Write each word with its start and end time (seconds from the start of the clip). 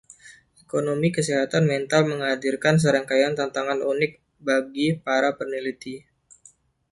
Ekonomi 0.65 1.07
kesehatan 1.15 1.63
mental 1.71 2.01
menghadirkan 2.11 2.75
serangkaian 2.83 3.33
tantangan 3.39 3.79
unik 3.91 4.11
bagi 4.47 4.87
para 5.05 5.29
peneliti. 5.39 5.95